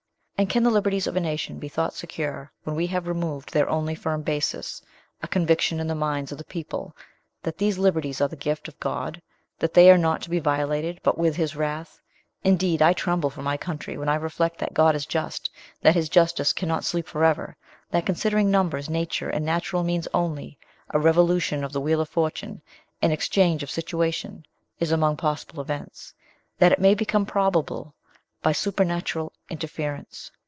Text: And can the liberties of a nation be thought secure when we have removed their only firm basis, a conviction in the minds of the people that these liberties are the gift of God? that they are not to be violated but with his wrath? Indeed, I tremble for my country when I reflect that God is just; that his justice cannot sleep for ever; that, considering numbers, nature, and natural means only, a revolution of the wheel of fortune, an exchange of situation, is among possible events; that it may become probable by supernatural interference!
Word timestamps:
And 0.39 0.49
can 0.49 0.63
the 0.63 0.71
liberties 0.71 1.05
of 1.05 1.15
a 1.15 1.19
nation 1.19 1.59
be 1.59 1.67
thought 1.69 1.93
secure 1.93 2.51
when 2.63 2.75
we 2.75 2.87
have 2.87 3.07
removed 3.07 3.53
their 3.53 3.69
only 3.69 3.93
firm 3.93 4.23
basis, 4.23 4.81
a 5.21 5.27
conviction 5.27 5.79
in 5.79 5.85
the 5.85 5.93
minds 5.93 6.31
of 6.31 6.39
the 6.39 6.43
people 6.43 6.95
that 7.43 7.59
these 7.59 7.77
liberties 7.77 8.21
are 8.21 8.27
the 8.27 8.35
gift 8.35 8.67
of 8.67 8.79
God? 8.79 9.21
that 9.59 9.75
they 9.75 9.91
are 9.91 9.99
not 9.99 10.23
to 10.23 10.31
be 10.31 10.39
violated 10.39 10.99
but 11.03 11.15
with 11.15 11.35
his 11.35 11.55
wrath? 11.55 12.01
Indeed, 12.43 12.81
I 12.81 12.91
tremble 12.93 13.29
for 13.29 13.43
my 13.43 13.55
country 13.55 13.99
when 13.99 14.09
I 14.09 14.15
reflect 14.15 14.57
that 14.57 14.73
God 14.73 14.95
is 14.95 15.05
just; 15.05 15.51
that 15.79 15.93
his 15.93 16.09
justice 16.09 16.53
cannot 16.53 16.85
sleep 16.85 17.05
for 17.07 17.23
ever; 17.23 17.55
that, 17.91 18.07
considering 18.07 18.49
numbers, 18.49 18.89
nature, 18.89 19.29
and 19.29 19.45
natural 19.45 19.83
means 19.83 20.07
only, 20.11 20.57
a 20.89 20.97
revolution 20.97 21.63
of 21.63 21.71
the 21.71 21.81
wheel 21.81 22.01
of 22.01 22.09
fortune, 22.09 22.63
an 23.03 23.11
exchange 23.11 23.61
of 23.61 23.69
situation, 23.69 24.43
is 24.79 24.91
among 24.91 25.17
possible 25.17 25.61
events; 25.61 26.15
that 26.57 26.71
it 26.71 26.79
may 26.81 26.95
become 26.95 27.27
probable 27.27 27.93
by 28.43 28.51
supernatural 28.51 29.31
interference! 29.51 30.31